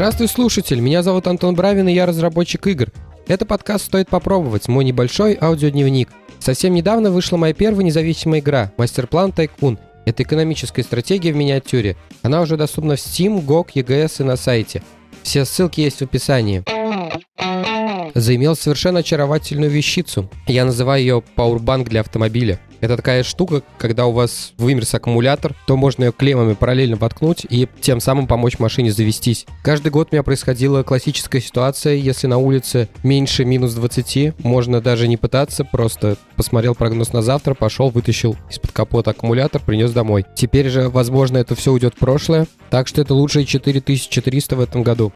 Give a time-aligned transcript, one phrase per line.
[0.00, 0.80] Здравствуй, слушатель!
[0.80, 2.90] Меня зовут Антон Бравин, и я разработчик игр.
[3.28, 6.08] Это подкаст «Стоит попробовать», мой небольшой аудиодневник.
[6.38, 9.78] Совсем недавно вышла моя первая независимая игра «Мастер-план Тайкун».
[10.06, 11.98] Это экономическая стратегия в миниатюре.
[12.22, 14.82] Она уже доступна в Steam, GOG, EGS и на сайте.
[15.22, 16.64] Все ссылки есть в описании
[18.14, 20.30] заимел совершенно очаровательную вещицу.
[20.46, 22.60] Я называю ее Powerbank для автомобиля.
[22.80, 27.68] Это такая штука, когда у вас вымерз аккумулятор, то можно ее клеммами параллельно воткнуть и
[27.80, 29.46] тем самым помочь машине завестись.
[29.62, 35.08] Каждый год у меня происходила классическая ситуация, если на улице меньше минус 20, можно даже
[35.08, 40.24] не пытаться, просто посмотрел прогноз на завтра, пошел, вытащил из-под капота аккумулятор, принес домой.
[40.34, 44.82] Теперь же, возможно, это все уйдет в прошлое, так что это лучшие 4400 в этом
[44.82, 45.12] году.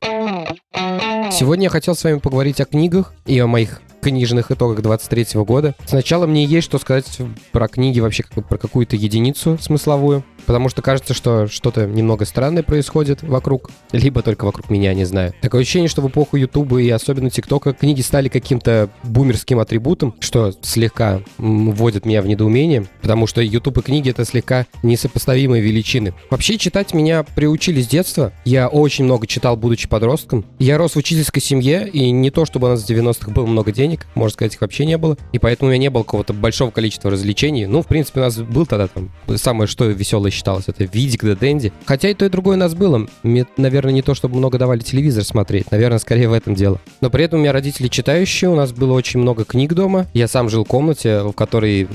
[1.30, 5.74] Сегодня я хотел с вами поговорить о книгах и о моих книжных итогах 23 года.
[5.86, 7.18] Сначала мне есть что сказать
[7.52, 10.22] про книги вообще, как, про какую-то единицу смысловую.
[10.46, 15.32] Потому что кажется, что что-то немного странное происходит вокруг, либо только вокруг меня, не знаю.
[15.40, 20.52] Такое ощущение, что в эпоху Ютуба и особенно ТикТока книги стали каким-то бумерским атрибутом, что
[20.62, 26.14] слегка вводит меня в недоумение, потому что Ютуб и книги— это слегка несопоставимые величины.
[26.30, 28.32] Вообще читать меня приучили с детства.
[28.44, 30.44] Я очень много читал, будучи подростком.
[30.58, 33.72] Я рос в учительской семье, и не то, чтобы у нас в 90-х было много
[33.72, 35.16] денег, можно сказать, их вообще не было.
[35.32, 37.66] И поэтому у меня не было какого-то большого количества развлечений.
[37.66, 41.34] Ну, в принципе, у нас был тогда там самое что веселое считалось, это Видик да
[41.34, 41.72] Дэнди.
[41.86, 43.06] Хотя и то, и другое у нас было.
[43.22, 46.80] Мне, наверное, не то, чтобы много давали телевизор смотреть, наверное, скорее в этом дело.
[47.00, 50.06] Но при этом у меня родители читающие, у нас было очень много книг дома.
[50.12, 51.88] Я сам жил в комнате, в которой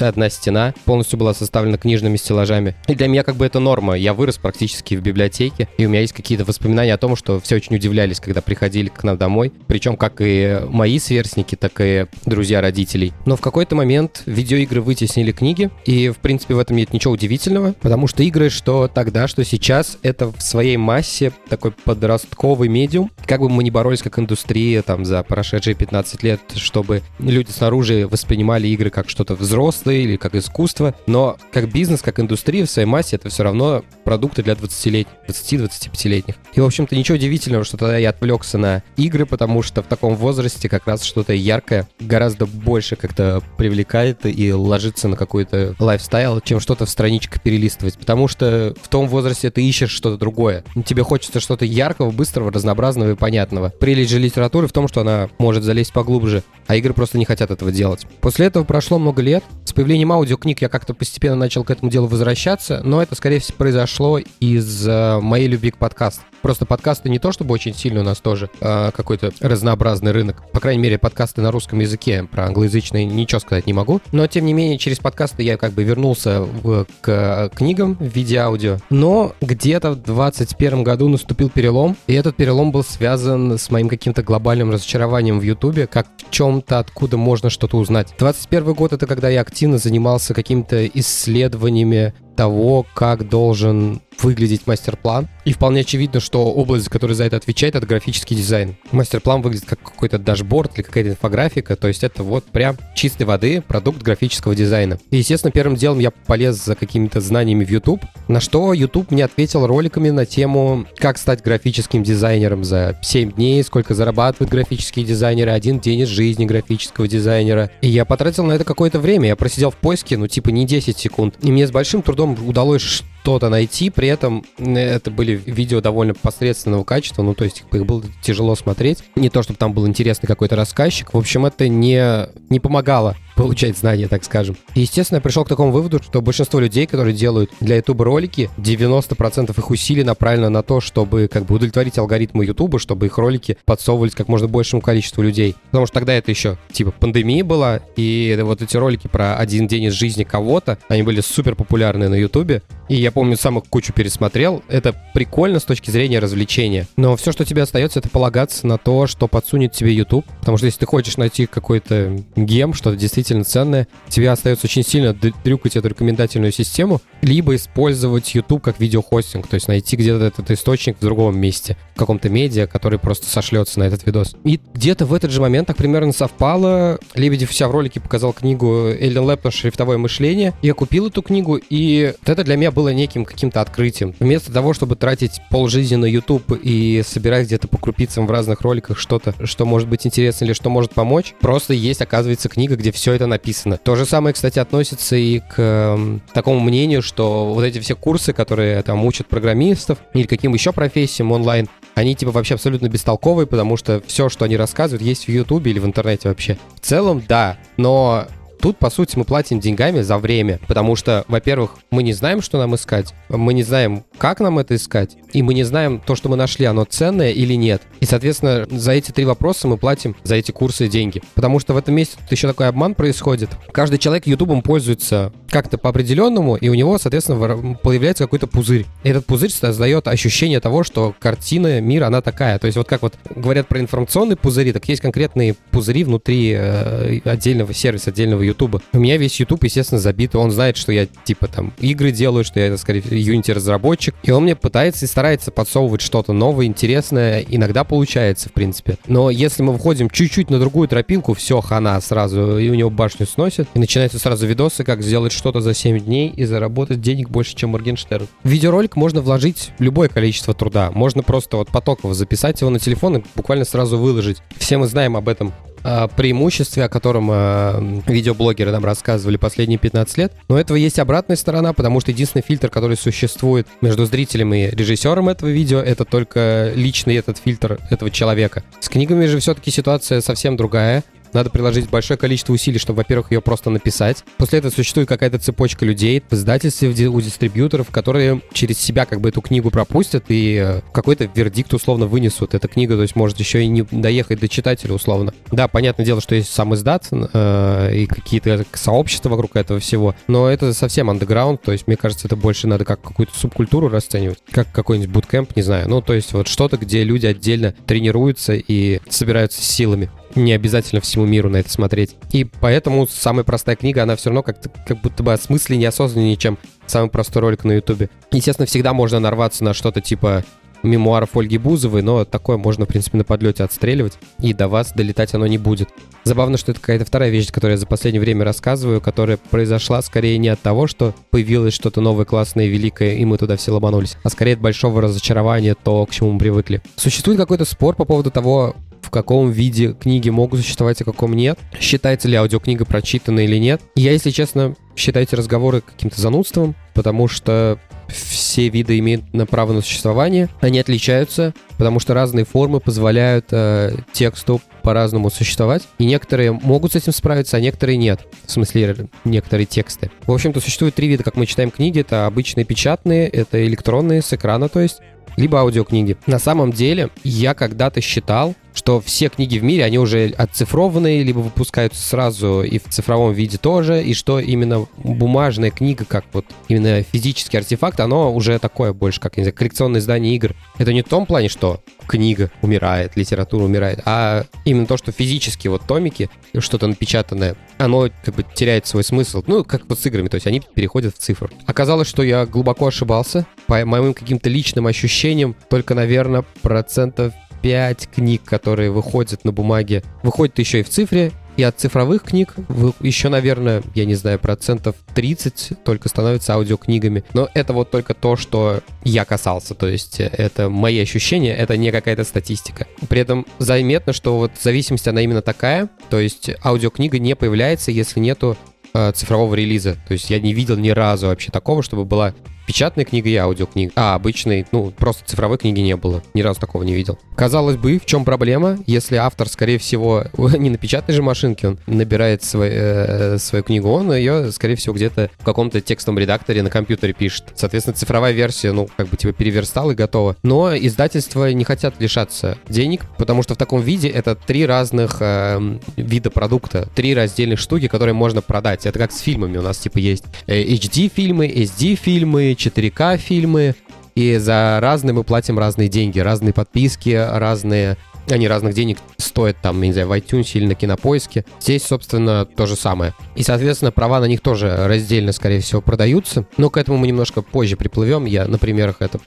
[0.00, 2.74] одна стена полностью была составлена книжными стеллажами.
[2.88, 3.94] И для меня как бы это норма.
[3.94, 7.56] Я вырос практически в библиотеке, и у меня есть какие-то воспоминания о том, что все
[7.56, 9.52] очень удивлялись, когда приходили к нам домой.
[9.66, 13.12] Причем как и мои сверстники, так и друзья родителей.
[13.26, 17.74] Но в какой-то момент видеоигры вытеснили книги, и в принципе в этом нет ничего удивительного,
[17.82, 23.10] Потому что игры, что тогда, что сейчас, это в своей массе такой подростковый медиум.
[23.26, 28.06] Как бы мы ни боролись как индустрия там за прошедшие 15 лет, чтобы люди снаружи
[28.06, 32.86] воспринимали игры как что-то взрослое или как искусство, но как бизнес, как индустрия в своей
[32.86, 36.36] массе это все равно продукты для 20-летних, 20-25-летних.
[36.54, 40.14] И, в общем-то, ничего удивительного, что тогда я отвлекся на игры, потому что в таком
[40.14, 46.60] возрасте как раз что-то яркое гораздо больше как-то привлекает и ложится на какой-то лайфстайл, чем
[46.60, 50.64] что-то в страничках перелистывать перелистывать, потому что в том возрасте ты ищешь что-то другое.
[50.84, 53.70] Тебе хочется что-то яркого, быстрого, разнообразного и понятного.
[53.70, 57.50] Прелесть же литературы в том, что она может залезть поглубже, а игры просто не хотят
[57.50, 58.06] этого делать.
[58.20, 59.44] После этого прошло много лет.
[59.64, 63.56] С появлением аудиокниг я как-то постепенно начал к этому делу возвращаться, но это, скорее всего,
[63.58, 66.22] произошло из э, моей любви к подкасту.
[66.42, 70.42] Просто подкасты не то чтобы очень сильно у нас тоже а какой-то разнообразный рынок.
[70.52, 72.26] По крайней мере, подкасты на русском языке.
[72.30, 74.00] Про англоязычные ничего сказать не могу.
[74.10, 78.38] Но, тем не менее, через подкасты я как бы вернулся в, к книгам в виде
[78.38, 78.78] аудио.
[78.90, 81.96] Но где-то в 2021 году наступил перелом.
[82.06, 86.80] И этот перелом был связан с моим каким-то глобальным разочарованием в Ютубе, как в чем-то,
[86.80, 88.14] откуда можно что-то узнать.
[88.18, 95.28] 21 год— это когда я активно занимался какими-то исследованиями того, как должен выглядеть мастер-план.
[95.44, 98.76] И вполне очевидно, что область, которая за это отвечает, это графический дизайн.
[98.92, 103.62] Мастер-план выглядит как какой-то дашборд или какая-то инфографика, то есть это вот прям чистой воды
[103.66, 104.98] продукт графического дизайна.
[105.10, 109.24] И, естественно, первым делом я полез за какими-то знаниями в YouTube, на что YouTube мне
[109.24, 115.50] ответил роликами на тему, как стать графическим дизайнером за 7 дней, сколько зарабатывают графические дизайнеры,
[115.50, 117.70] один день из жизни графического дизайнера.
[117.80, 120.96] И я потратил на это какое-то время, я просидел в поиске, ну типа не 10
[120.96, 121.34] секунд.
[121.42, 126.84] И мне с большим трудом удалось что-то найти, при этом это были видео довольно посредственного
[126.84, 129.04] качества, ну, то есть их было тяжело смотреть.
[129.14, 131.14] Не то, чтобы там был интересный какой-то рассказчик.
[131.14, 134.56] В общем, это не, не помогало получать знания, так скажем.
[134.74, 138.50] И, естественно, я пришел к такому выводу, что большинство людей, которые делают для YouTube ролики,
[138.58, 143.56] 90% их усилий направлено на то, чтобы как бы удовлетворить алгоритмы YouTube, чтобы их ролики
[143.64, 145.56] подсовывались как можно большему количеству людей.
[145.66, 149.84] Потому что тогда это еще типа пандемия была, и вот эти ролики про один день
[149.84, 152.62] из жизни кого-то, они были супер популярны на YouTube.
[152.88, 154.62] И я помню, сам их кучу пересмотрел.
[154.68, 156.86] Это прикольно с точки зрения развлечения.
[156.96, 160.26] Но все, что тебе остается, это полагаться на то, что подсунет тебе YouTube.
[160.40, 164.84] Потому что если ты хочешь найти какой-то гем, что-то действительно действительно ценное, тебе остается очень
[164.84, 170.50] сильно дрюкать эту рекомендательную систему, либо использовать YouTube как видеохостинг, то есть найти где-то этот
[170.50, 174.34] источник в другом месте, в каком-то медиа, который просто сошлется на этот видос.
[174.44, 176.98] И где-то в этот же момент так примерно совпало.
[177.14, 180.52] Лебедев вся в ролике показал книгу Эллен Лэптон «Шрифтовое мышление».
[180.62, 184.14] Я купил эту книгу, и вот это для меня было неким каким-то открытием.
[184.18, 188.98] Вместо того, чтобы тратить полжизни на YouTube и собирать где-то по крупицам в разных роликах
[188.98, 193.11] что-то, что может быть интересно или что может помочь, просто есть, оказывается, книга, где все
[193.12, 193.78] это написано.
[193.78, 198.32] То же самое, кстати, относится и к э, такому мнению, что вот эти все курсы,
[198.32, 203.76] которые там учат программистов или каким еще профессиям онлайн, они типа вообще абсолютно бестолковые, потому
[203.76, 206.58] что все, что они рассказывают, есть в Ютубе или в интернете вообще.
[206.74, 208.26] В целом, да, но
[208.62, 212.58] Тут, по сути, мы платим деньгами за время, потому что, во-первых, мы не знаем, что
[212.58, 216.28] нам искать, мы не знаем, как нам это искать, и мы не знаем, то, что
[216.28, 217.82] мы нашли, оно ценное или нет.
[217.98, 221.22] И, соответственно, за эти три вопроса мы платим за эти курсы деньги.
[221.34, 223.50] Потому что в этом месте тут еще такой обман происходит.
[223.72, 228.86] Каждый человек Ютубом пользуется как-то по определенному, и у него, соответственно, появляется какой-то пузырь.
[229.02, 232.60] И этот пузырь создает ощущение того, что картина мира, она такая.
[232.60, 237.20] То есть вот как вот говорят про информационные пузыри, так есть конкретные пузыри внутри э,
[237.24, 238.80] отдельного сервиса, отдельного Ютуба.
[238.92, 240.34] У меня весь Ютуб, естественно, забит.
[240.34, 244.14] Он знает, что я, типа, там, игры делаю, что я, скорее, Unity разработчик.
[244.22, 247.44] И он мне пытается и старается подсовывать что-то новое, интересное.
[247.48, 248.96] Иногда получается, в принципе.
[249.06, 253.26] Но если мы выходим чуть-чуть на другую тропинку, все, хана сразу, и у него башню
[253.26, 253.68] сносит.
[253.74, 257.70] И начинаются сразу видосы, как сделать что-то за 7 дней и заработать денег больше, чем
[257.70, 258.28] Моргенштерн.
[258.42, 260.90] В видеоролик можно вложить любое количество труда.
[260.92, 264.38] Можно просто вот потоково записать его на телефон и буквально сразу выложить.
[264.56, 265.52] Все мы знаем об этом
[265.82, 270.32] преимуществе, о котором э, видеоблогеры нам рассказывали последние 15 лет.
[270.48, 275.28] Но этого есть обратная сторона, потому что единственный фильтр, который существует между зрителем и режиссером
[275.28, 278.62] этого видео, это только личный этот фильтр этого человека.
[278.80, 281.04] С книгами же все-таки ситуация совсем другая.
[281.32, 284.24] Надо приложить большое количество усилий, чтобы, во-первых, ее просто написать.
[284.36, 289.30] После этого существует какая-то цепочка людей в издательстве, у дистрибьюторов, которые через себя как бы
[289.30, 292.54] эту книгу пропустят и э, какой-то вердикт условно вынесут.
[292.54, 295.32] Эта книга, то есть, может еще и не доехать до читателя условно.
[295.50, 300.48] Да, понятное дело, что есть сам издат э, и какие-то сообщества вокруг этого всего, но
[300.48, 304.70] это совсем андеграунд, то есть, мне кажется, это больше надо как какую-то субкультуру расценивать, как
[304.72, 305.88] какой-нибудь буткемп, не знаю.
[305.88, 311.26] Ну, то есть, вот что-то, где люди отдельно тренируются и собираются силами не обязательно всему
[311.26, 312.16] миру на это смотреть.
[312.32, 316.58] И поэтому самая простая книга, она все равно как-то как будто бы осмысленнее, осознаннее, чем
[316.86, 318.10] самый простой ролик на Ютубе.
[318.30, 320.44] Естественно, всегда можно нарваться на что-то типа
[320.82, 325.34] мемуаров Ольги Бузовой, но такое можно, в принципе, на подлете отстреливать, и до вас долетать
[325.34, 325.88] оно не будет.
[326.24, 330.38] Забавно, что это какая-то вторая вещь, которую я за последнее время рассказываю, которая произошла скорее
[330.38, 334.28] не от того, что появилось что-то новое, классное, великое, и мы туда все ломанулись, а
[334.28, 336.82] скорее от большого разочарования то, к чему мы привыкли.
[336.96, 341.58] Существует какой-то спор по поводу того, в каком виде книги могут существовать, а каком нет.
[341.78, 343.82] Считается ли аудиокнига прочитанной или нет.
[343.94, 347.78] Я, если честно, считаю эти разговоры каким-то занудством, потому что
[348.08, 350.48] все виды имеют на право на существование.
[350.60, 355.82] Они отличаются, потому что разные формы позволяют э, тексту по-разному существовать.
[355.98, 358.20] И некоторые могут с этим справиться, а некоторые нет.
[358.46, 360.10] В смысле, некоторые тексты.
[360.26, 362.00] В общем-то, существует три вида, как мы читаем книги.
[362.00, 365.00] Это обычные печатные, это электронные, с экрана, то есть
[365.36, 366.16] либо аудиокниги.
[366.26, 371.38] На самом деле, я когда-то считал, что все книги в мире, они уже отцифрованные, либо
[371.38, 377.02] выпускаются сразу и в цифровом виде тоже, и что именно бумажная книга, как вот именно
[377.02, 380.54] физический артефакт, оно уже такое больше, как, не знаю, коллекционное издание игр.
[380.78, 385.68] Это не в том плане, что книга умирает, литература умирает, а именно то, что физически
[385.68, 389.42] вот томики, что-то напечатанное, оно как бы теряет свой смысл.
[389.46, 391.50] Ну, как вот с играми, то есть они переходят в цифру.
[391.66, 393.46] Оказалось, что я глубоко ошибался.
[393.66, 400.58] По моим каким-то личным ощущениям, только, наверное, процентов 5 книг, которые выходят на бумаге, выходят
[400.58, 402.54] еще и в цифре, и от цифровых книг
[403.00, 407.24] еще, наверное, я не знаю, процентов 30 только становятся аудиокнигами.
[407.34, 409.74] Но это вот только то, что я касался.
[409.74, 412.86] То есть это мои ощущения, это не какая-то статистика.
[413.08, 415.90] При этом заметно, что вот зависимость, она именно такая.
[416.08, 418.56] То есть аудиокнига не появляется, если нету
[418.94, 419.98] э, цифрового релиза.
[420.08, 422.34] То есть я не видел ни разу вообще такого, чтобы была
[422.66, 423.92] печатной книги и аудиокниг.
[423.96, 426.22] А обычной, ну, просто цифровой книги не было.
[426.34, 427.18] Ни разу такого не видел.
[427.36, 430.24] Казалось бы, в чем проблема, если автор, скорее всего,
[430.56, 434.94] не на печатной же машинке, он набирает свой, э, свою книгу, он ее, скорее всего,
[434.94, 437.44] где-то в каком-то текстовом редакторе на компьютере пишет.
[437.54, 440.36] Соответственно, цифровая версия, ну, как бы типа переверстал и готово.
[440.42, 445.78] Но издательства не хотят лишаться денег, потому что в таком виде это три разных э,
[445.96, 448.86] вида продукта, три раздельных штуки, которые можно продать.
[448.86, 453.74] Это как с фильмами у нас, типа, есть HD-фильмы, э, SD-фильмы, 4К фильмы,
[454.14, 457.96] и за разные мы платим разные деньги, разные подписки, разные
[458.30, 461.44] они разных денег стоят там, не знаю, в iTunes или на Кинопоиске.
[461.60, 463.14] Здесь, собственно, то же самое.
[463.34, 466.46] И, соответственно, права на них тоже раздельно, скорее всего, продаются.
[466.56, 469.18] Но к этому мы немножко позже приплывем, я на примерах это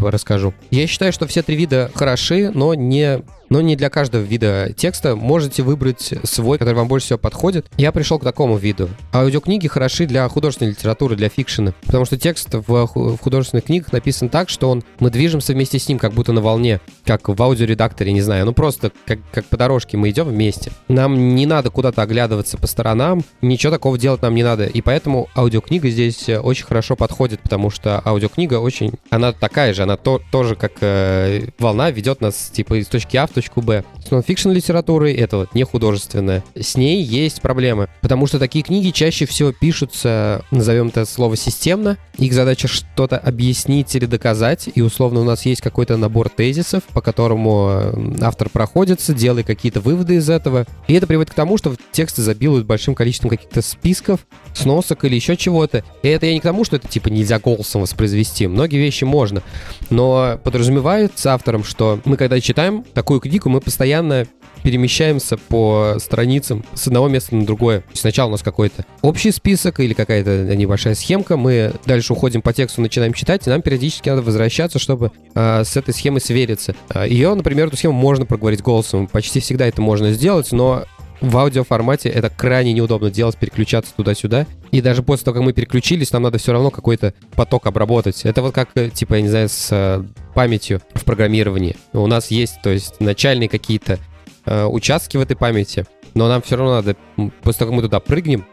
[0.00, 0.52] расскажу.
[0.70, 3.22] Я считаю, что все три вида хороши, но не
[3.52, 5.14] но не для каждого вида текста.
[5.14, 7.66] Можете выбрать свой, который вам больше всего подходит.
[7.76, 8.88] Я пришел к такому виду.
[9.12, 14.30] Аудиокниги хороши для художественной литературы, для фикшена, потому что текст в, в художественных книгах написан
[14.30, 18.12] так, что он мы движемся вместе с ним, как будто на волне, как в аудиоредакторе,
[18.12, 18.46] не знаю.
[18.46, 20.72] Ну просто как, как по дорожке мы идем вместе.
[20.88, 24.64] Нам не надо куда-то оглядываться по сторонам, ничего такого делать нам не надо.
[24.64, 28.94] И поэтому аудиокнига здесь очень хорошо подходит, потому что аудиокнига очень...
[29.10, 33.26] Она такая же, она то, тоже как э, волна ведет нас типа из точки А
[33.26, 33.82] в точку точку Б.
[34.06, 36.44] С нонфикшн литературой это вот не художественная.
[36.54, 41.98] С ней есть проблемы, потому что такие книги чаще всего пишутся, назовем это слово системно.
[42.18, 47.00] Их задача что-то объяснить или доказать, и условно у нас есть какой-то набор тезисов, по
[47.00, 50.66] которому э, автор проходится, делает какие-то выводы из этого.
[50.86, 54.20] И это приводит к тому, что тексты забилуют большим количеством каких-то списков,
[54.54, 55.82] сносок или еще чего-то.
[56.02, 58.46] И это я не к тому, что это типа нельзя голосом воспроизвести.
[58.46, 59.42] Многие вещи можно.
[59.90, 64.26] Но подразумевается автором, что мы когда читаем такую книгу, Вику мы постоянно
[64.62, 67.82] перемещаемся по страницам с одного места на другое.
[67.94, 72.82] Сначала у нас какой-то общий список или какая-то небольшая схемка, мы дальше уходим по тексту,
[72.82, 76.76] начинаем читать, и нам периодически надо возвращаться, чтобы э, с этой схемой свериться.
[76.90, 80.84] А, Ее, например, эту схему можно проговорить голосом, почти всегда это можно сделать, но
[81.22, 84.46] в аудиоформате это крайне неудобно делать, переключаться туда-сюда.
[84.72, 88.24] И даже после того, как мы переключились, нам надо все равно какой-то поток обработать.
[88.24, 91.76] Это вот как, э, типа, я не знаю, с э, памятью в программировании.
[91.92, 93.98] У нас есть, то есть, начальные какие-то
[94.46, 96.96] э, участки в этой памяти, но нам все равно надо,
[97.42, 98.46] после того, как мы туда прыгнем,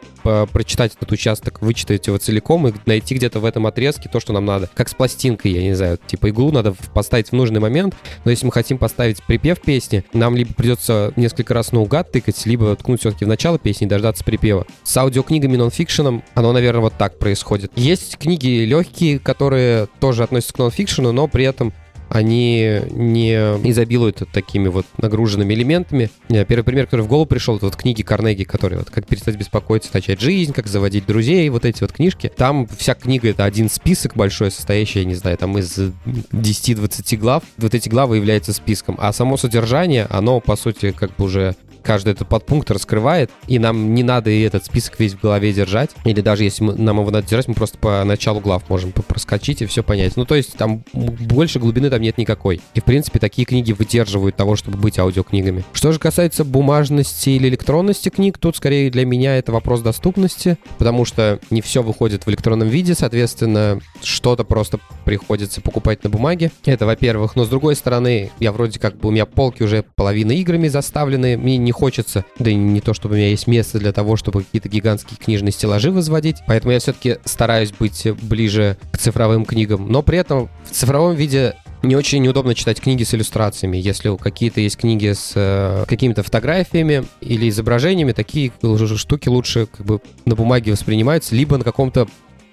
[0.51, 4.45] прочитать этот участок, вычитать его целиком и найти где-то в этом отрезке то, что нам
[4.45, 4.69] надо.
[4.73, 8.45] Как с пластинкой, я не знаю, типа иглу надо поставить в нужный момент, но если
[8.45, 13.25] мы хотим поставить припев песни, нам либо придется несколько раз наугад тыкать, либо ткнуть все-таки
[13.25, 14.67] в начало песни и дождаться припева.
[14.83, 17.71] С аудиокнигами нонфикшеном оно, наверное, вот так происходит.
[17.75, 21.73] Есть книги легкие, которые тоже относятся к нонфикшену, но при этом
[22.09, 23.33] они не
[23.69, 26.09] изобилуют такими вот нагруженными элементами.
[26.27, 29.89] Первый пример, который в голову пришел, это вот книги Карнеги, которые вот «Как перестать беспокоиться,
[29.93, 32.31] начать жизнь», «Как заводить друзей», вот эти вот книжки.
[32.35, 37.43] Там вся книга— это один список большой, состоящий, я не знаю, там из 10-20 глав.
[37.57, 38.95] Вот эти главы являются списком.
[38.99, 43.93] А само содержание, оно, по сути, как бы уже каждый этот подпункт раскрывает, и нам
[43.93, 45.91] не надо и этот список весь в голове держать.
[46.05, 49.61] Или даже если мы, нам его надо держать, мы просто по началу глав можем проскочить
[49.61, 50.15] и все понять.
[50.15, 52.61] Ну, то есть там больше глубины там нет никакой.
[52.73, 55.63] И, в принципе, такие книги выдерживают того, чтобы быть аудиокнигами.
[55.73, 61.05] Что же касается бумажности или электронности книг, тут скорее для меня это вопрос доступности, потому
[61.05, 66.51] что не все выходит в электронном виде, соответственно, что-то просто приходится покупать на бумаге.
[66.65, 67.35] Это, во-первых.
[67.35, 71.37] Но, с другой стороны, я вроде как бы, у меня полки уже половина играми заставлены,
[71.37, 74.43] мне не хочется, да и не то, чтобы у меня есть место для того, чтобы
[74.43, 80.01] какие-то гигантские книжные стеллажи возводить, поэтому я все-таки стараюсь быть ближе к цифровым книгам, но
[80.01, 83.77] при этом в цифровом виде не очень неудобно читать книги с иллюстрациями.
[83.77, 88.51] Если какие-то есть книги с э, какими-то фотографиями или изображениями, такие
[88.97, 92.07] штуки лучше как бы на бумаге воспринимаются, либо на каком-то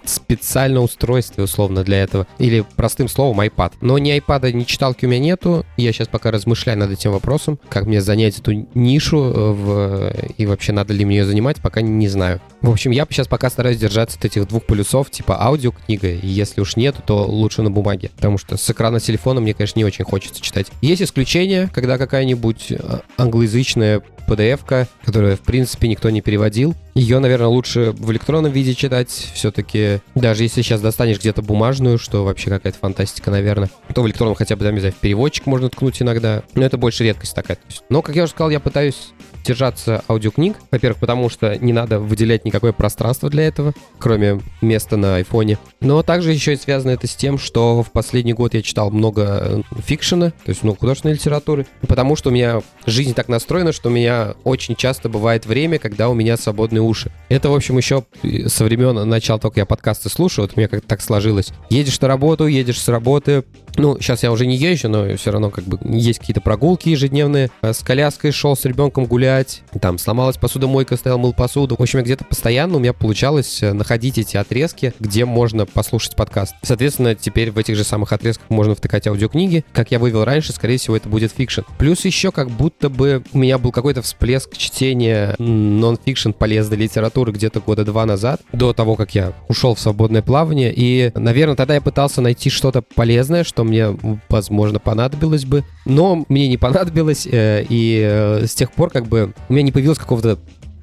[0.09, 2.27] специальное устройство, условно, для этого.
[2.39, 3.75] Или простым словом iPad.
[3.81, 5.65] Но ни iPad, ни читалки у меня нету.
[5.77, 10.13] Я сейчас пока размышляю над этим вопросом, как мне занять эту нишу э, в...
[10.37, 12.41] и вообще надо ли мне ее занимать, пока не знаю.
[12.63, 16.61] В общем, я сейчас пока стараюсь держаться от этих двух полюсов, типа аудиокнига, и если
[16.61, 20.05] уж нету, то лучше на бумаге, потому что с экрана телефона мне, конечно, не очень
[20.05, 20.67] хочется читать.
[20.81, 26.75] Есть исключения, когда какая-нибудь э, англоязычная PDF-ка, которую, в принципе, никто не переводил.
[26.97, 29.11] Ее, наверное, лучше в электронном виде читать.
[29.11, 34.35] Все-таки, даже если сейчас достанешь где-то бумажную, что вообще какая-то фантастика, наверное, то в электронном
[34.35, 36.43] хотя бы, там, не знаю, в переводчик можно ткнуть иногда.
[36.55, 37.59] Но это больше редкость такая.
[37.91, 39.11] Но, как я уже сказал, я пытаюсь
[39.47, 40.57] держаться аудиокниг.
[40.71, 45.59] Во-первых, потому что не надо выделять никакое пространство для этого, кроме места на айфоне.
[45.81, 49.23] Но также еще и связано это с тем, что в последний год я читал много
[49.43, 53.89] э, фикшена, то есть много художественной литературы, потому что у меня жизнь так настроена, что
[53.89, 57.11] у меня очень часто бывает время, когда у меня свободные уши.
[57.29, 58.05] Это, в общем, еще
[58.47, 61.53] со времен начала только я подкасты слушаю, вот у меня как-то так сложилось.
[61.71, 63.45] Едешь на работу, едешь с работы,
[63.77, 67.51] ну, сейчас я уже не езжу, но все равно как бы есть какие-то прогулки ежедневные.
[67.63, 69.63] Э, с коляской шел с ребенком гулять.
[69.81, 71.77] Там сломалась посудомойка, стоял, мыл посуду.
[71.77, 76.55] В общем, где-то постоянно у меня получалось э, находить эти отрезки, где можно послушать подкаст.
[76.63, 79.65] Соответственно, теперь в этих же самых отрезках можно втыкать аудиокниги.
[79.73, 81.63] Как я вывел раньше, скорее всего, это будет фикшн.
[81.79, 87.61] Плюс еще как будто бы у меня был какой-то всплеск чтения нон-фикшн полезной литературы где-то
[87.61, 90.73] года два назад, до того, как я ушел в свободное плавание.
[90.75, 93.97] И, наверное, тогда я пытался найти что-то полезное, что мне,
[94.29, 95.65] возможно, понадобилось бы.
[95.85, 99.73] Но мне не понадобилось, э, и э, с тех пор как бы у меня не
[99.73, 100.39] появилось какого-то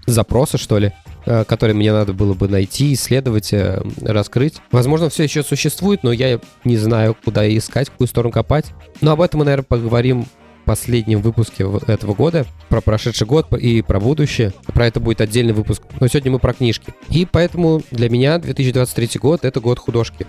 [0.06, 0.92] запроса, что ли,
[1.26, 3.54] э, который мне надо было бы найти, исследовать,
[4.02, 4.56] раскрыть.
[4.72, 8.66] Возможно, все еще существует, но я не знаю, куда искать, в какую сторону копать.
[9.02, 10.26] Но об этом мы, наверное, поговорим
[10.64, 14.54] в последнем выпуске этого года про прошедший год и про будущее.
[14.68, 15.84] Про это будет отдельный выпуск.
[16.00, 16.94] Но сегодня мы про книжки.
[17.10, 20.26] И поэтому для меня 2023 год— это год художки.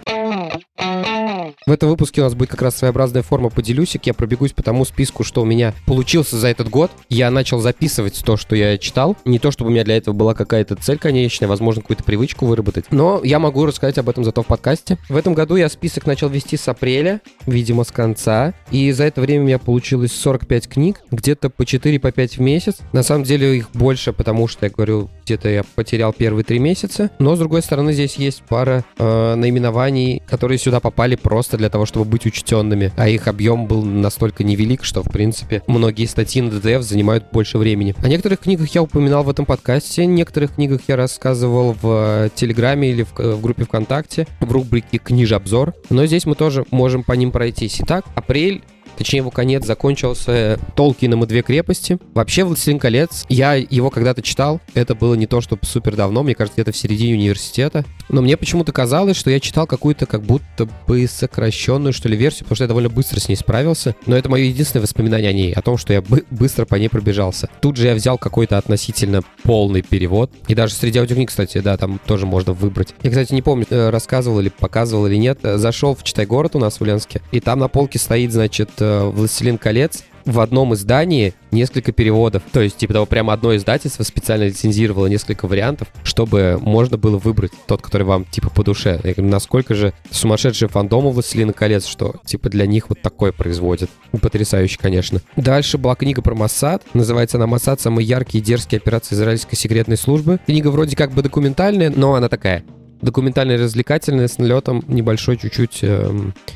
[1.66, 4.06] В этом выпуске у нас будет как раз своеобразная форма поделюсик.
[4.06, 6.90] Я пробегусь по тому списку, что у меня получился за этот год.
[7.08, 9.16] Я начал записывать то, что я читал.
[9.24, 12.86] Не то, чтобы у меня для этого была какая-то цель конечная, возможно, какую-то привычку выработать.
[12.90, 14.98] Но я могу рассказать об этом зато в подкасте.
[15.08, 18.54] В этом году я список начал вести с апреля, видимо, с конца.
[18.70, 22.40] И за это время у меня получилось 45 книг, где-то по 4 по 5 в
[22.40, 22.78] месяц.
[22.92, 27.10] На самом деле их больше, потому что, я говорю, где-то я потерял первые 3 месяца.
[27.18, 31.68] Но, с другой стороны, здесь есть пара э, наименований, которые сюда попали просто просто для
[31.68, 36.40] того, чтобы быть учтенными, а их объем был настолько невелик, что, в принципе, многие статьи
[36.40, 37.92] на DTF занимают больше времени.
[37.98, 42.90] О некоторых книгах я упоминал в этом подкасте, о некоторых книгах я рассказывал в Телеграме
[42.90, 47.32] или в, в группе ВКонтакте в рубрике «Книжобзор», но здесь мы тоже можем по ним
[47.32, 47.80] пройтись.
[47.80, 48.62] Итак, апрель
[48.96, 51.98] точнее его конец закончился Толкином и две крепости.
[52.14, 56.34] Вообще «Властелин колец», я его когда-то читал, это было не то, чтобы супер давно, мне
[56.34, 60.68] кажется, где-то в середине университета, но мне почему-то казалось, что я читал какую-то как будто
[60.86, 64.28] бы сокращенную, что ли, версию, потому что я довольно быстро с ней справился, но это
[64.28, 67.48] мое единственное воспоминание о ней, о том, что я бы быстро по ней пробежался.
[67.60, 72.00] Тут же я взял какой-то относительно полный перевод, и даже среди аудиокниг, кстати, да, там
[72.06, 72.94] тоже можно выбрать.
[73.02, 76.58] Я, кстати, не помню, э, рассказывал или показывал или нет, зашел в «Читай город» у
[76.58, 81.34] нас в Ульяновске, и там на полке стоит, значит, Э, «Властелин колец», в одном издании
[81.50, 82.42] несколько переводов.
[82.52, 87.52] То есть, типа того, прямо одно издательство специально лицензировало несколько вариантов, чтобы можно было выбрать
[87.66, 89.00] тот, который вам, типа, по душе.
[89.04, 93.90] Я говорю, насколько же сумасшедшие фандомы «Властелина колец», что, типа, для них вот такое производят.
[94.20, 95.20] Потрясающе, конечно.
[95.36, 96.82] Дальше была книга про Моссад.
[96.94, 97.80] Называется она «Моссад.
[97.80, 100.40] Самые яркие и дерзкие операции израильской секретной службы».
[100.46, 102.64] Книга вроде как бы документальная, но она такая
[103.02, 106.10] документальный развлекательный с налетом небольшой чуть-чуть, э,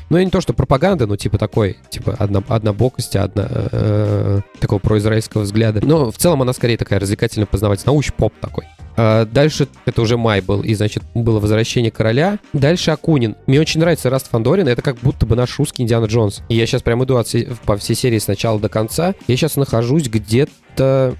[0.09, 5.41] ну не то что пропаганда, но типа такой, типа одно, однобокости, одно, э, такого произраильского
[5.41, 5.85] взгляда.
[5.85, 8.65] Но в целом она скорее такая развлекательно познавательная, науч-поп такой.
[9.01, 12.37] А дальше, это уже май был, и, значит, было «Возвращение короля».
[12.51, 13.37] Дальше Акунин.
[13.47, 16.41] Мне очень нравится Раст Фандорин, это как будто бы наш русский Индиана Джонс.
[16.49, 19.15] И я сейчас прям иду от, по всей серии с начала до конца.
[19.27, 21.15] Я сейчас нахожусь где-то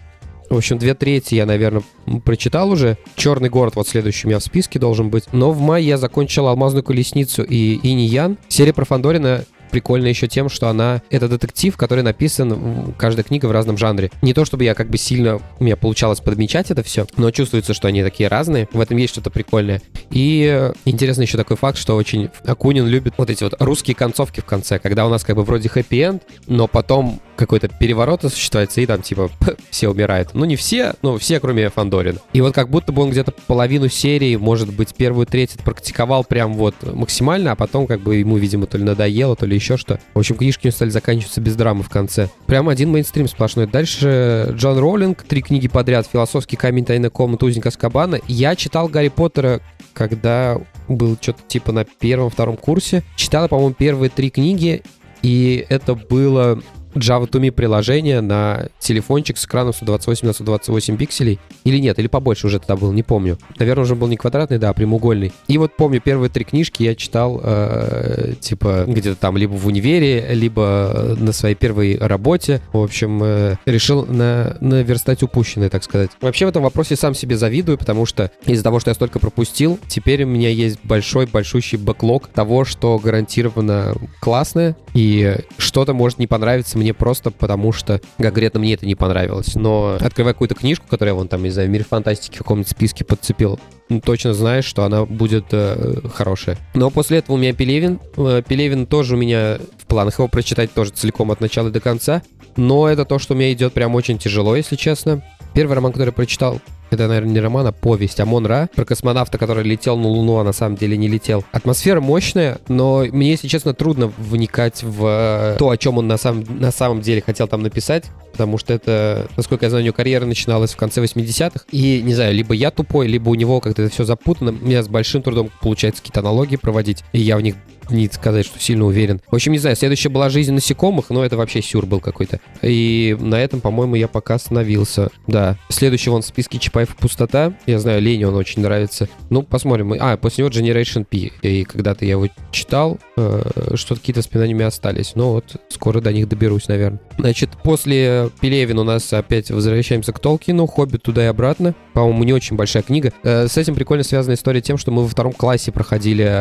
[0.49, 1.83] в общем, две трети я, наверное,
[2.23, 2.97] прочитал уже.
[3.15, 5.25] «Черный город» вот следующий у меня в списке должен быть.
[5.31, 8.37] Но в мае я закончил «Алмазную колесницу» и «Ини Ян».
[8.47, 13.51] Серия про Фандорина прикольна еще тем, что она это детектив, который написан каждая книга в
[13.51, 14.11] разном жанре.
[14.21, 17.73] Не то чтобы я как бы сильно у меня получалось подмечать это все, но чувствуется,
[17.73, 18.67] что они такие разные.
[18.73, 19.81] В этом есть что-то прикольное.
[20.11, 24.45] И интересно еще такой факт, что очень Акунин любит вот эти вот русские концовки в
[24.45, 29.01] конце, когда у нас как бы вроде хэппи-энд, но потом какой-то переворот осуществляется, и там
[29.01, 29.31] типа
[29.69, 30.31] все умирают.
[30.33, 32.19] Ну, не все, но все, кроме Фандорина.
[32.33, 36.53] И вот как будто бы он где-то половину серии, может быть, первую треть практиковал прям
[36.53, 39.99] вот максимально, а потом как бы ему, видимо, то ли надоело, то ли еще что.
[40.13, 42.29] В общем, книжки стали заканчиваться без драмы в конце.
[42.45, 43.67] Прям один мейнстрим сплошной.
[43.67, 48.19] Дальше Джон Роллинг, три книги подряд, «Философский камень, тайная комната, узник Аскабана».
[48.27, 49.61] Я читал Гарри Поттера,
[49.93, 53.03] когда был что-то типа на первом-втором курсе.
[53.15, 54.83] Читал, по-моему, первые три книги,
[55.21, 56.61] и это было
[56.95, 61.39] Java to Me приложение на телефончик с экраном 128 на 128 пикселей.
[61.63, 63.37] Или нет, или побольше уже тогда был, не помню.
[63.57, 65.31] Наверное, уже был не квадратный, да, а прямоугольный.
[65.47, 70.27] И вот помню, первые три книжки я читал, э, типа, где-то там либо в универе,
[70.33, 72.61] либо на своей первой работе.
[72.73, 76.11] В общем, э, решил на, наверстать упущенное, так сказать.
[76.21, 79.79] Вообще в этом вопросе сам себе завидую, потому что из-за того, что я столько пропустил,
[79.87, 86.77] теперь у меня есть большой-большущий бэклог того, что гарантированно классное, и что-то может не понравиться
[86.79, 89.55] мне просто потому, что конкретно мне это не понравилось.
[89.55, 92.69] Но открывая какую-то книжку, которую я вон там, не знаю, в мире фантастики в каком-нибудь
[92.69, 96.57] списке подцепил, ну, точно знаешь, что она будет э, хорошая.
[96.73, 97.99] Но после этого у меня Пелевин.
[98.17, 102.21] Э, Пелевин тоже у меня в планах его прочитать тоже целиком от начала до конца.
[102.55, 105.23] Но это то, что у меня идет прям очень тяжело, если честно.
[105.53, 106.59] Первый роман, который я прочитал,
[106.91, 110.43] это, наверное, не роман, а повесть Амон Ра про космонавта, который летел на Луну, а
[110.43, 111.43] на самом деле не летел.
[111.51, 116.45] Атмосфера мощная, но мне, если честно, трудно вникать в то, о чем он на самом,
[116.59, 120.25] на самом деле хотел там написать, потому что это, насколько я знаю, у него карьера
[120.25, 121.65] начиналась в конце 80-х.
[121.71, 124.51] И, не знаю, либо я тупой, либо у него как-то это все запутано.
[124.51, 127.55] У меня с большим трудом получается какие-то аналогии проводить, и я в них
[127.91, 129.21] не сказать, что сильно уверен.
[129.29, 132.39] В общем, не знаю, следующая была «Жизнь насекомых», но это вообще сюр был какой-то.
[132.61, 135.09] И на этом, по-моему, я пока остановился.
[135.27, 135.57] Да.
[135.69, 137.53] Следующий вон в списке Life пустота.
[137.65, 139.07] Я знаю, Лене он очень нравится.
[139.29, 139.93] Ну, посмотрим.
[139.99, 141.31] А, после него Generation P.
[141.41, 143.41] И когда-то я его читал, э,
[143.75, 145.13] что-то какие-то воспоминания остались.
[145.15, 146.99] Но вот скоро до них доберусь, наверное.
[147.17, 151.75] Значит, после Пелевин у нас опять возвращаемся к Толкину, Хоббит туда и обратно.
[151.93, 153.13] По-моему, не очень большая книга.
[153.23, 156.39] Э, с этим прикольно связана история тем, что мы во втором классе проходили э,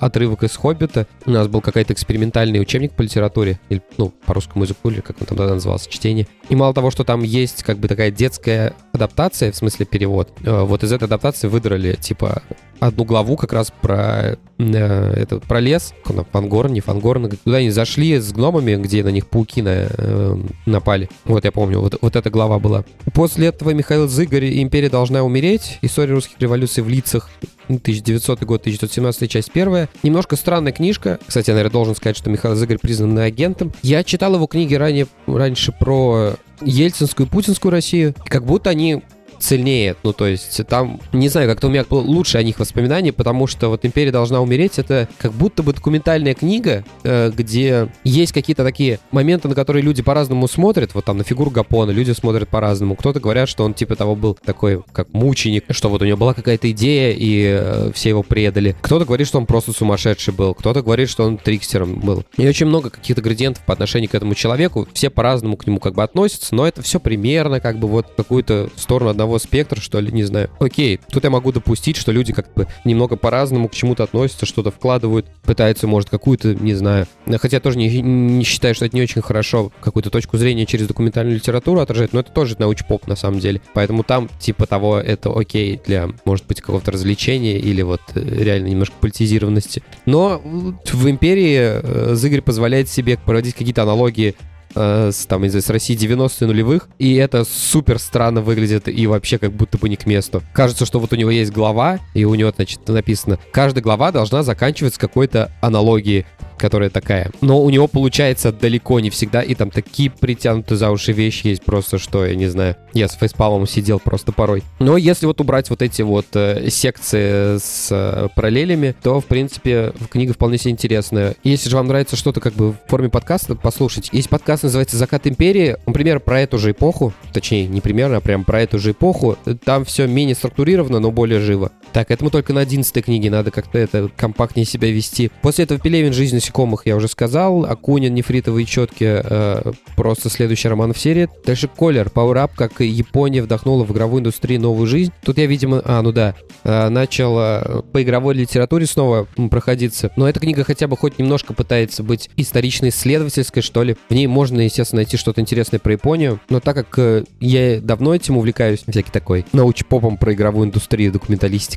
[0.00, 0.83] отрывок из Хоббита.
[1.26, 5.20] У нас был какой-то экспериментальный учебник по литературе, или, ну, по русскому языку, или как
[5.20, 6.26] он там тогда назывался, чтение.
[6.48, 10.62] И мало того, что там есть как бы такая детская адаптация, в смысле перевод, э,
[10.62, 12.42] вот из этой адаптации выдрали, типа,
[12.80, 15.94] одну главу как раз про э, это, про лес,
[16.32, 21.08] Фангорн, не Фангорн, туда они зашли с гномами, где на них пауки на, э, напали.
[21.24, 22.84] Вот я помню, вот, вот эта глава была.
[23.14, 27.30] После этого Михаил Зыгорь «Империя должна умереть», история русских революций в лицах,
[27.68, 29.88] 1900 год, 1917 часть первая.
[30.02, 31.18] Немножко странная книжка.
[31.26, 33.72] Кстати, я, наверное, должен сказать, что Михаил Зыгорь признан агентом.
[33.82, 38.14] Я читал его книги ранее, раньше про ельцинскую и путинскую Россию.
[38.26, 39.02] Как будто они
[39.44, 39.96] цельнее.
[40.02, 43.68] Ну, то есть там, не знаю, как-то у меня лучше о них воспоминаний, потому что
[43.68, 48.98] вот «Империя должна умереть»— это как будто бы документальная книга, э, где есть какие-то такие
[49.10, 50.94] моменты, на которые люди по-разному смотрят.
[50.94, 52.96] Вот там на фигуру Гапона люди смотрят по-разному.
[52.96, 56.32] Кто-то говорят, что он типа того был такой, как мученик, что вот у него была
[56.32, 58.74] какая-то идея, и э, все его предали.
[58.80, 60.54] Кто-то говорит, что он просто сумасшедший был.
[60.54, 62.24] Кто-то говорит, что он трикстером был.
[62.38, 64.88] И очень много каких-то градиентов по отношению к этому человеку.
[64.94, 68.70] Все по-разному к нему как бы относятся, но это все примерно как бы вот какую-то
[68.76, 70.50] сторону одного одного спектра, что ли, не знаю.
[70.58, 74.70] Окей, тут я могу допустить, что люди как бы немного по-разному к чему-то относятся, что-то
[74.70, 77.06] вкладывают, пытаются, может, какую-то, не знаю.
[77.40, 81.36] Хотя тоже не, не считаю, что это не очень хорошо какую-то точку зрения через документальную
[81.36, 83.60] литературу отражать, но это тоже науч-поп на самом деле.
[83.74, 88.68] Поэтому там, типа того, это окей для, может быть, какого-то развлечения или вот э, реально
[88.68, 89.82] немножко политизированности.
[90.06, 94.34] Но в «Империи» э, Зыгорь позволяет себе проводить какие-то аналогии
[94.74, 99.52] э, с, там, из России 90-х нулевых, и это супер странно выглядит и вообще как
[99.52, 100.42] будто бы не к месту.
[100.52, 104.42] Кажется, что вот у него есть глава, и у него, значит, написано, каждая глава должна
[104.42, 106.26] заканчиваться какой-то аналогией
[106.58, 107.30] которая такая.
[107.40, 111.64] Но у него получается далеко не всегда, и там такие притянутые за уши вещи есть
[111.64, 114.62] просто, что, я не знаю, я с фейспалом сидел просто порой.
[114.78, 119.92] Но если вот убрать вот эти вот э, секции с э, параллелями, то, в принципе,
[120.10, 121.34] книга вполне себе интересная.
[121.42, 124.10] Если же вам нравится что-то как бы в форме подкаста, послушайте.
[124.12, 125.76] Есть подкаст, называется «Закат империи».
[125.86, 129.36] Он примерно про эту же эпоху, точнее, не примерно, а прям про эту же эпоху.
[129.64, 131.70] Там все менее структурировано, но более живо.
[131.94, 135.30] Так, этому только на 11 книге надо как-то это компактнее себя вести.
[135.42, 137.64] После этого Пелевин «Жизнь насекомых» я уже сказал.
[137.66, 141.28] Акунин, нефритовые четки, э, просто следующий роман в серии.
[141.46, 145.12] Дальше Колер, Power как Япония вдохнула в игровую индустрию новую жизнь.
[145.22, 150.10] Тут я, видимо, а, ну да, э, начал э, по игровой литературе снова проходиться.
[150.16, 153.96] Но эта книга хотя бы хоть немножко пытается быть исторично-исследовательской, что ли.
[154.08, 156.40] В ней можно, естественно, найти что-то интересное про Японию.
[156.48, 161.12] Но так как э, я давно этим увлекаюсь, всякий такой науч-попом про игровую индустрию,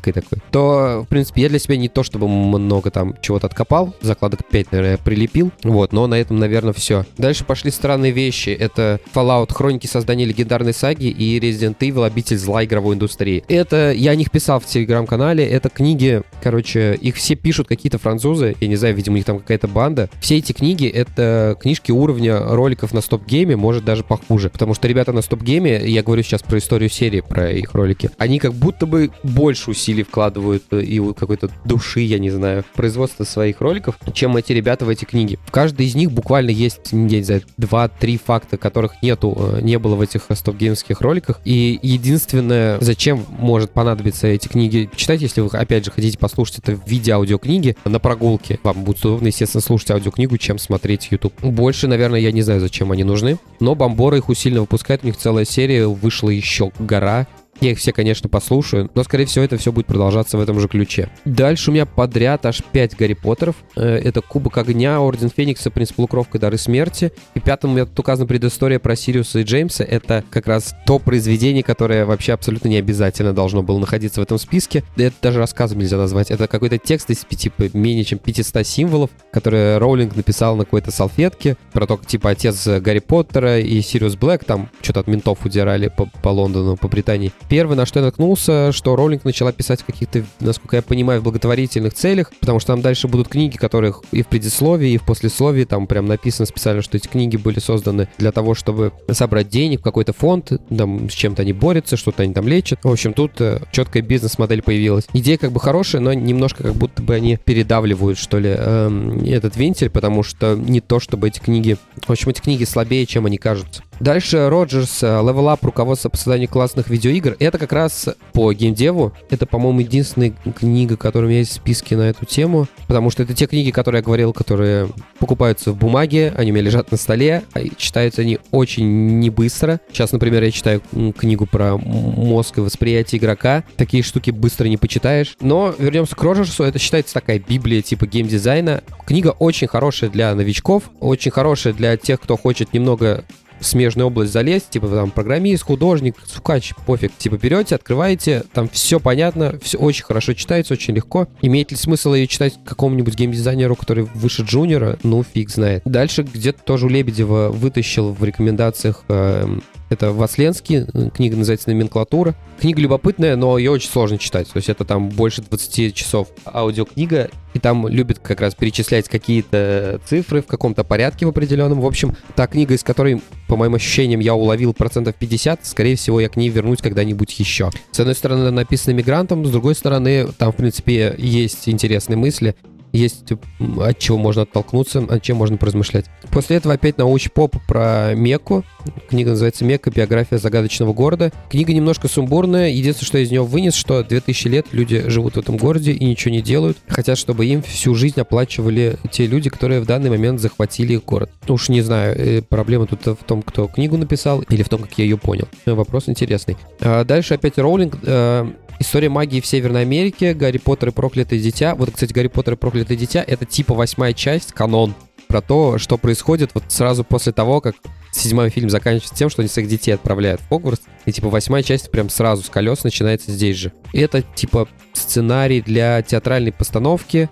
[0.07, 3.93] документалистикой такой, то, в принципе, я для себя не то чтобы много там чего-то откопал,
[4.01, 5.51] закладок 5 5, наверное, прилепил.
[5.63, 7.05] Вот, но на этом, наверное, все.
[7.17, 8.49] Дальше пошли странные вещи.
[8.49, 13.43] Это Fallout, хроники создания легендарной саги и Resident Evil, обитель зла игровой индустрии.
[13.47, 18.55] Это, я о них писал в телеграм-канале, это книги, короче, их все пишут какие-то французы,
[18.59, 20.09] я не знаю, видимо, у них там какая-то банда.
[20.19, 24.49] Все эти книги— это книжки уровня роликов на стоп-гейме, может даже похуже.
[24.49, 28.39] Потому что ребята на стоп-гейме, я говорю сейчас про историю серии, про их ролики, они
[28.39, 33.61] как будто бы больше усилий вкладывают и какой-то души, я не знаю, в производство своих
[33.61, 35.39] роликов, чем эти ребята в эти книги.
[35.45, 39.79] В каждой из них буквально есть, я не знаю, два-три факта, которых нету, э, не
[39.79, 41.39] было в этих стоп-геймских роликах.
[41.45, 46.75] И единственное, зачем может понадобиться эти книги читать, если вы, опять же, хотите послушать это
[46.75, 48.59] в виде аудиокниги на прогулке.
[48.63, 51.33] Вам будет удобно, естественно, слушать аудиокнигу, чем смотреть YouTube.
[51.41, 53.37] Больше, наверное, я не знаю, зачем они нужны.
[53.59, 57.27] Но Бомбора их усиленно выпускает, у них целая серия, вышла еще гора
[57.61, 60.67] я их все, конечно, послушаю, но, скорее всего, это все будет продолжаться в этом же
[60.67, 61.09] ключе.
[61.25, 63.55] Дальше у меня подряд аж 5 Гарри Поттеров.
[63.75, 67.11] Э, это Кубок Огня, Орден Феникса, Принц Полукровка и Дары Смерти.
[67.33, 69.83] И пятым у меня тут указана предыстория про Сириуса и Джеймса.
[69.83, 74.37] Это как раз то произведение, которое вообще абсолютно не обязательно должно было находиться в этом
[74.37, 74.83] списке.
[74.95, 76.31] Это даже рассказом нельзя назвать.
[76.31, 81.57] Это какой-то текст из типа менее чем 500 символов, которые Роулинг написал на какой-то салфетке.
[81.73, 85.87] Про то, как типа отец Гарри Поттера и Сириус Блэк там что-то от ментов удирали
[85.87, 87.31] по, по Лондону, по Британии.
[87.49, 91.23] Первый, на что я наткнулся, что Роллинг начала писать в каких-то, насколько я понимаю, в
[91.23, 95.63] благотворительных целях, потому что там дальше будут книги, которых и в предисловии, и в послесловии
[95.63, 99.83] там прям написано специально, что эти книги были созданы для того, чтобы собрать денег в
[99.83, 102.79] какой-то фонд, там с чем-то они борются, что-то они там лечат.
[102.83, 105.05] В общем, тут э, четкая бизнес-модель появилась.
[105.13, 109.55] Идея как бы хорошая, но немножко как будто бы они передавливают, что ли, э, этот
[109.55, 111.77] вентиль, потому что не то, чтобы эти книги...
[112.05, 113.83] В общем, эти книги слабее, чем они кажутся.
[113.99, 117.35] Дальше Роджерс, э, Level Up, руководство по созданию классных видеоигр.
[117.39, 119.13] Это как раз по геймдеву.
[119.29, 122.67] Это, по-моему, единственная книга, которая у меня есть в списке на эту тему.
[122.87, 126.65] Потому что это те книги, которые я говорил, которые покупаются в бумаге, они у меня
[126.65, 129.79] лежат на столе, а читаются они очень не быстро.
[129.91, 130.81] Сейчас, например, я читаю
[131.17, 133.63] книгу про мозг и восприятие игрока.
[133.77, 135.35] Такие штуки быстро не почитаешь.
[135.41, 136.63] Но вернемся к Роджерсу.
[136.63, 138.83] Это считается такая библия типа геймдизайна.
[139.05, 143.23] Книга очень хорошая для новичков, очень хорошая для тех, кто хочет немного
[143.59, 147.11] смежную область залезть, типа там программист, художник, сукач, пофиг.
[147.17, 151.27] Типа берете, открываете, там все понятно, все очень хорошо читается, очень легко.
[151.41, 154.97] Имеет ли смысл ее читать какому-нибудь геймдизайнеру, который выше джуниора?
[155.03, 155.81] Ну, фиг знает.
[155.85, 159.47] Дальше где-то тоже у Лебедева вытащил в рекомендациях э,
[159.89, 162.35] это Васленский, книга называется «Номенклатура».
[162.59, 164.47] Книга любопытная, но ее очень сложно читать.
[164.47, 169.99] То есть это там больше 20 часов аудиокнига, и там любят как раз перечислять какие-то
[170.05, 171.81] цифры в каком-то порядке в определенном.
[171.81, 176.19] В общем, та книга, из которой, по моим ощущениям, я уловил процентов 50, скорее всего,
[176.19, 177.71] я к ней вернусь когда-нибудь еще.
[177.91, 182.55] С одной стороны, она написана мигрантом, с другой стороны, там, в принципе, есть интересные мысли
[182.93, 183.31] есть
[183.79, 186.05] от чего можно оттолкнуться, от чем можно поразмышлять.
[186.31, 188.63] После этого опять науч-поп про Мекку.
[189.09, 189.91] Книга называется «Мекка.
[189.91, 191.31] Биография загадочного города».
[191.49, 192.69] Книга немножко сумбурная.
[192.69, 196.31] Единственное, что из нее вынес, что 2000 лет люди живут в этом городе и ничего
[196.31, 196.77] не делают.
[196.87, 201.29] Хотят, чтобы им всю жизнь оплачивали те люди, которые в данный момент захватили их город.
[201.47, 204.97] Уж не знаю, э, проблема тут в том, кто книгу написал или в том, как
[204.97, 205.47] я ее понял.
[205.65, 206.57] Вопрос интересный.
[206.79, 211.75] А дальше опять Роулинг э, История магии в Северной Америке, Гарри Поттер и Проклятое Дитя.
[211.75, 214.93] Вот, кстати, Гарри Поттер и Проклятое Дитя— это типа восьмая часть, канон,
[215.27, 217.75] про то, что происходит вот сразу после того, как
[218.11, 221.91] седьмой фильм заканчивается тем, что они своих детей отправляют в Хогвартс, и типа восьмая часть
[221.91, 223.73] прям сразу с колес начинается здесь же.
[223.93, 227.29] И это типа сценарий для театральной постановки,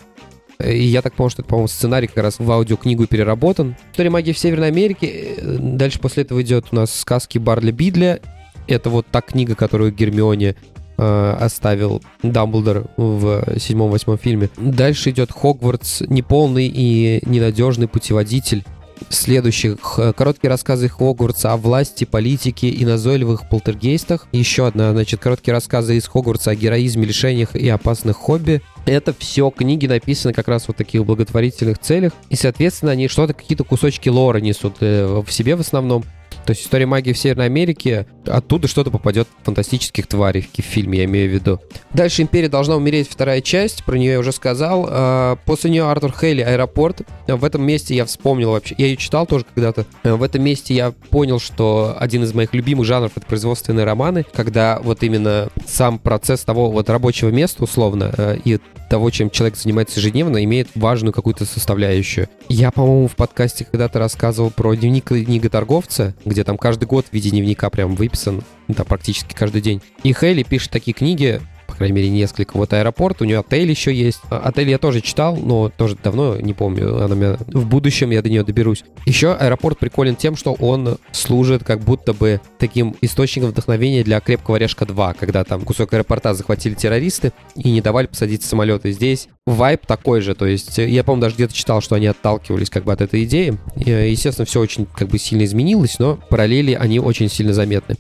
[0.64, 3.76] и я так понял, что это, по-моему, сценарий как раз в аудиокнигу переработан.
[3.92, 5.36] История магии в Северной Америке.
[5.42, 8.20] Дальше после этого идет у нас сказки Барли Бидля.
[8.68, 10.56] Это вот та книга, которую Гермионе
[10.98, 14.50] э, оставил Дамблдор в седьмом-восьмом фильме.
[14.58, 18.64] Дальше идет Хогвартс, неполный и ненадежный путеводитель
[19.10, 24.28] следующих короткие рассказы Хогвартса о власти, политике и назойливых полтергейстах.
[24.32, 28.62] Еще одна, значит, короткие рассказы из Хогвартса о героизме, лишениях и опасных хобби.
[28.86, 32.14] Это все книги написаны как раз в вот таких благотворительных целях.
[32.30, 36.04] И, соответственно, они что-то, какие-то кусочки лора несут э, в себе в основном.
[36.46, 41.06] То есть история магии в Северной Америке, оттуда что-то попадет фантастических тварей в фильме, я
[41.06, 41.60] имею в виду.
[41.94, 44.88] Дальше «Империя должна умереть» вторая часть, про нее я уже сказал.
[44.88, 47.02] А, после нее Артур Хейли «Аэропорт».
[47.28, 49.86] В этом месте я вспомнил вообще, я ее читал тоже когда-то.
[50.04, 54.80] В этом месте я понял, что один из моих любимых жанров— это производственные романы, когда
[54.84, 60.44] вот именно сам процесс того вот рабочего места, условно, и того, чем человек занимается ежедневно,
[60.44, 62.30] имеет важную какую-то составляющую.
[62.50, 67.30] Я, по-моему, в подкасте когда-то рассказывал про дневник книготорговца, где там каждый год в виде
[67.30, 69.82] дневника прям выписан, да, практически каждый день.
[70.04, 71.42] И Хейли пишет такие книги,
[71.76, 72.56] по крайней мере, несколько.
[72.56, 74.22] Вот аэропорт, у нее отель еще есть.
[74.30, 77.04] А, отель я тоже читал, но тоже давно не помню.
[77.04, 77.38] Она меня...
[77.48, 78.86] В будущем я до нее доберусь.
[79.06, 84.56] Еще аэропорт приколен тем, что он служит как будто бы таким источником вдохновения для «Крепкого
[84.56, 88.92] орешка 2», когда там кусок аэропорта захватили террористы и не давали посадить самолеты.
[88.92, 92.86] Здесь вайп такой же, то есть я, по-моему, даже где-то читал, что они отталкивались как
[92.86, 93.58] бы от этой идеи.
[93.76, 97.96] Естественно, все очень как бы сильно изменилось, но параллели, они очень сильно заметны.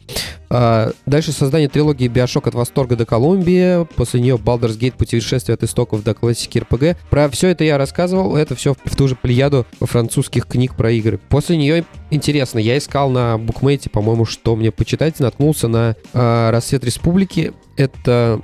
[0.57, 5.63] А, дальше создание трилогии Bioshock от восторга до Колумбии, после нее Baldur's Gate путешествие от
[5.63, 6.97] истоков до классики РПГ.
[7.09, 11.19] Про все это я рассказывал, это все в ту же плеяду французских книг про игры.
[11.27, 16.85] После нее интересно, я искал на букмейте, по-моему, что мне почитать, наткнулся на э, «Рассвет
[16.85, 17.51] Республики».
[17.75, 18.39] Это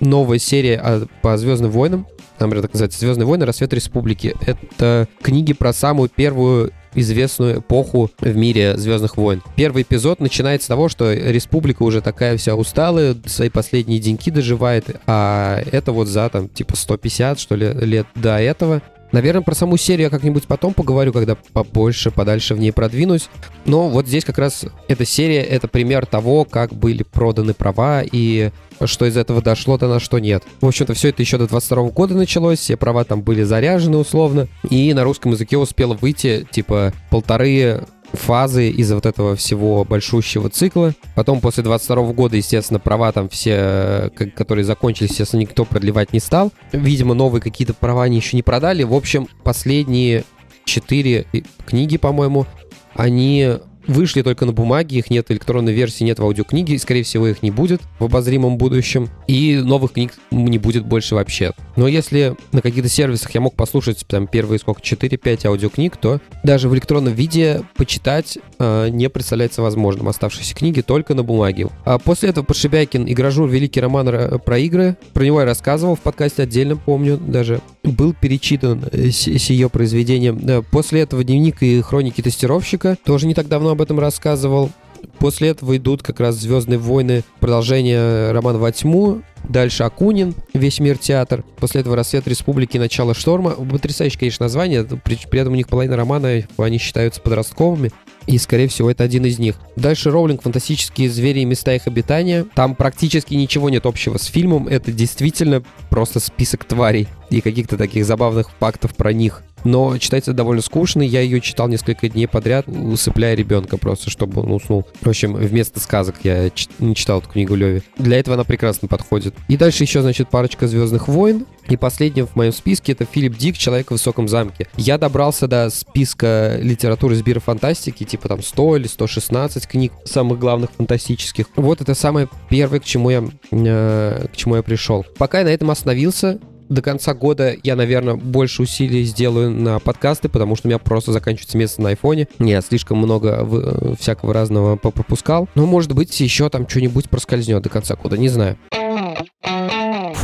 [0.00, 2.06] новая серия по Звездным войнам
[2.38, 3.46] например, так называется «Звездные войны.
[3.46, 4.34] Рассвет Республики».
[4.44, 9.42] Это книги про самую первую известную эпоху в мире Звездных войн.
[9.56, 14.84] Первый эпизод начинается с того, что республика уже такая вся усталая, свои последние деньки доживает,
[15.06, 18.82] а это вот за там типа 150 что ли лет до этого
[19.14, 23.28] Наверное, про саму серию я как-нибудь потом поговорю, когда побольше, подальше в ней продвинусь.
[23.64, 28.50] Но вот здесь как раз эта серия— это пример того, как были проданы права и
[28.84, 30.42] что из этого дошло, то на что нет.
[30.60, 34.48] В общем-то, все это еще до 22 года началось, все права там были заряжены условно,
[34.68, 40.94] и на русском языке успело выйти, типа, полторы фазы из-за вот этого всего большущего цикла.
[41.14, 46.52] Потом после 22 года, естественно, права там все, которые закончились, естественно, никто продлевать не стал.
[46.72, 48.82] Видимо, новые какие-то права они еще не продали.
[48.82, 50.24] В общем, последние
[50.64, 51.26] четыре
[51.66, 52.46] книги, по-моему,
[52.94, 57.02] они вышли только на бумаге, их нет в электронной версии, нет в аудиокниге, и, скорее
[57.02, 61.52] всего, их не будет в обозримом будущем, и новых книг не будет больше вообще.
[61.76, 66.68] Но если на каких-то сервисах я мог послушать там первые сколько, 4-5 аудиокниг, то даже
[66.68, 70.08] в электронном виде почитать э, не представляется возможным.
[70.08, 71.68] Оставшиеся книги только на бумаге.
[71.84, 76.00] А после этого Подшибякин и Гражур «Великий роман про игры», про него я рассказывал в
[76.00, 80.62] подкасте отдельно, помню, даже был перечитан э, сие произведение.
[80.70, 84.70] После этого дневник и хроники тестировщика, тоже не так давно об этом рассказывал.
[85.18, 90.98] После этого идут как раз «Звездные войны», продолжение романа «Во тьму», Дальше Акунин, Весь мир
[90.98, 91.44] театр.
[91.58, 93.50] После этого Рассвет Республики, Начало шторма.
[93.50, 94.84] Потрясающее, конечно, название.
[94.84, 97.90] При, при этом у них половина романа, они считаются подростковыми.
[98.26, 99.56] И, скорее всего, это один из них.
[99.76, 102.46] Дальше Роулинг «Фантастические звери и места их обитания».
[102.54, 104.66] Там практически ничего нет общего с фильмом.
[104.66, 110.62] Это действительно просто список тварей и каких-то таких забавных фактов про них но читается довольно
[110.62, 111.02] скучно.
[111.02, 114.86] Я ее читал несколько дней подряд, усыпляя ребенка просто, чтобы он уснул.
[115.00, 117.82] В общем, вместо сказок я не читал эту книгу Леви.
[117.98, 119.34] Для этого она прекрасно подходит.
[119.48, 121.46] И дальше еще, значит, парочка «Звездных войн».
[121.68, 124.68] И последним в моем списке это Филипп Дик «Человек в высоком замке».
[124.76, 130.70] Я добрался до списка литературы Сбира фантастики, типа там 100 или 116 книг самых главных
[130.72, 131.46] фантастических.
[131.56, 135.06] Вот это самое первое, к чему я, э, к чему я пришел.
[135.16, 140.28] Пока я на этом остановился, до конца года я, наверное, больше усилий сделаю на подкасты,
[140.28, 142.28] потому что у меня просто заканчивается место на айфоне.
[142.38, 145.48] Я слишком много в, всякого разного попропускал.
[145.54, 148.56] Но, может быть, еще там что-нибудь проскользнет до конца года, не знаю.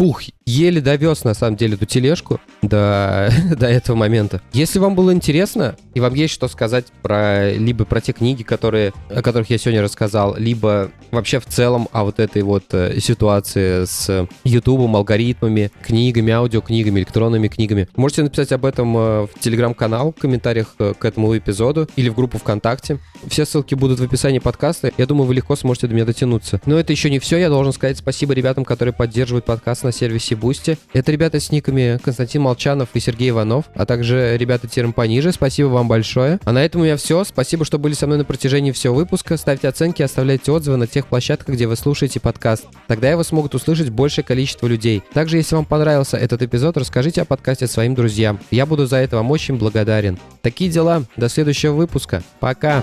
[0.00, 4.40] Фух, еле довез, на самом деле, эту тележку до, до этого момента.
[4.54, 8.94] Если вам было интересно, и вам есть что сказать про либо про те книги, которые,
[9.10, 13.84] о которых я сегодня рассказал, либо вообще в целом о вот этой вот э, ситуации
[13.84, 20.20] с Ютубом, алгоритмами, книгами, аудиокнигами, электронными книгами, можете написать об этом э, в телеграм-канал, в
[20.20, 22.98] комментариях э, к этому эпизоду или в группу ВКонтакте.
[23.26, 24.92] Все ссылки будут в описании подкаста.
[24.96, 26.60] Я думаю, вы легко сможете до меня дотянуться.
[26.64, 27.36] Но это еще не все.
[27.36, 30.79] Я должен сказать спасибо ребятам, которые поддерживают подкаст на сервисе Boosty.
[30.92, 35.33] Это ребята с никами Константин Молчанов и Сергей Иванов, а также ребята тиром пониже.
[35.33, 36.38] Спасибо вам большое.
[36.44, 37.24] А на этом у меня все.
[37.24, 39.37] Спасибо, что были со мной на протяжении всего выпуска.
[39.37, 42.66] Ставьте оценки, оставляйте отзывы на тех площадках, где вы слушаете подкаст.
[42.87, 45.03] Тогда его смогут услышать большее количество людей.
[45.12, 48.40] Также, если вам понравился этот эпизод, расскажите о подкасте своим друзьям.
[48.50, 50.18] Я буду за это вам очень благодарен.
[50.42, 51.05] Такие дела.
[51.16, 52.22] До следующего выпуска.
[52.40, 52.83] Пока.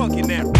[0.00, 0.59] Funky now.